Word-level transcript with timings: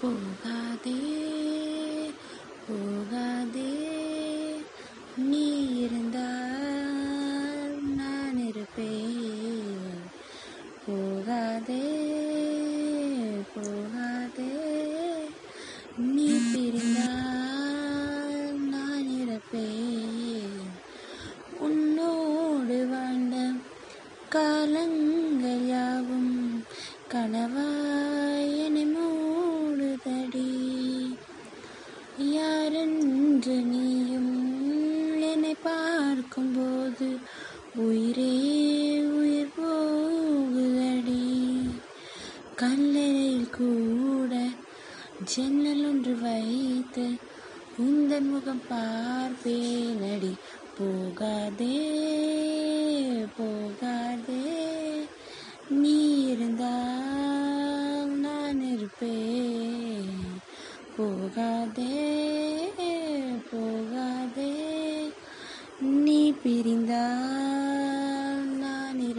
போகாதே 0.00 0.98
போகாதே. 2.68 3.88
நீ 5.16 5.76
இருந்தால் 5.76 7.94
நான் 7.94 8.46
இருப்பேன். 8.46 10.00
போகாதே 10.86 11.88
போகாதே. 13.54 15.28
நீ 15.96 16.28
பிரிந்தால் 16.28 18.52
நான் 18.52 19.20
இருப்பேன். 19.20 20.70
உன்னோடு 21.60 22.86
வாழ்ந்த 22.86 23.52
காலங்கள் 24.28 25.66
யாவும் 25.66 26.64
கனவா 27.12 28.19
யாரென்று 33.40 33.64
நீயும் 33.64 34.32
என்னை 35.20 35.52
பார்க்கும்போது 35.62 37.06
உயிரே 37.76 38.34
உயிர் 39.10 39.54
போகுதடி. 39.58 41.22
கல்லறையில் 42.56 43.48
கூட 43.50 44.42
ஜன்னல் 45.24 45.84
ஒன்று 45.86 46.14
வைத்து 46.20 47.06
உந்தன் 47.78 48.28
முகம் 48.30 48.62
பார்ப்பேனடி. 48.70 50.32
போகாதே 50.78 51.76
போகாதே 53.38 53.89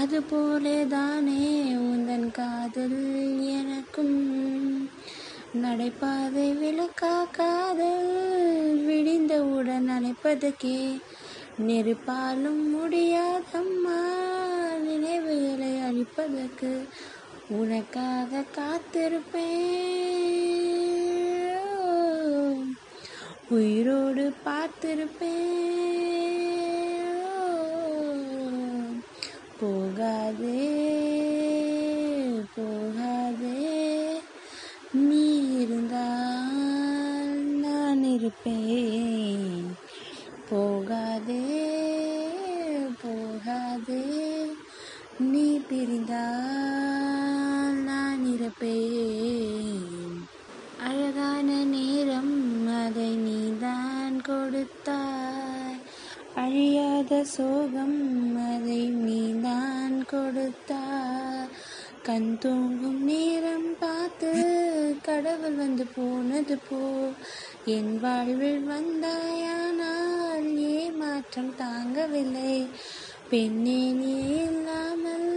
அதுபோலே 0.00 0.86
தானே 0.86 1.74
உந்தன் 1.74 2.30
காதல் 2.30 3.42
எனக்கும். 3.42 4.90
நடைபாதை 5.62 6.52
விளக்கா 6.52 7.30
காதல் 7.30 8.12
விடிந்தவுடன் 8.88 9.88
அழைப்பதுக்கே 9.88 11.00
நெருப்பாலும் 11.62 12.74
முடியாதம்மா 12.74 14.00
நினைவுகளை 14.80 15.72
அழிப்பதற்கு. 15.72 16.88
உனக்காக 17.48 18.46
காத்திருப்பேன். 18.56 20.51
உயிரோடு 23.52 24.32
பார்த்திருப்பேன். 24.44 25.30
போகாதே 29.60 30.68
போகாதே. 32.56 34.20
நீ 34.92 35.56
இருந்தால் 35.58 37.38
நான் 37.38 38.04
இருப்பேன். 38.04 39.76
போகாதே 40.50 41.68
போகாதே. 43.02 44.46
நீ 45.18 45.60
பிரிந்தால் 45.68 47.11
கொடுத்தாய். 54.62 55.78
அழியாத 56.34 57.24
சோகம் 57.24 58.36
அதை 58.36 58.86
நீதான் 58.86 60.04
கொடுத்தாய். 60.04 61.48
கண் 62.02 62.38
தூங்கும் 62.38 63.04
நேரம் 63.04 63.78
பார்த்து 63.80 64.30
கடவுள் 65.02 65.52
வந்து 65.52 65.86
போனது 65.96 66.58
போ. 66.68 67.08
என் 67.64 68.00
வாழ்வில் 68.00 68.70
வந்தாயானால் 68.70 70.56
ஏமாற்றம் 70.56 71.54
தாங்கவில்லை. 71.58 72.66
பெண்ணே 73.30 73.90
நீ 73.90 74.18
இல்லாமல் 74.28 75.30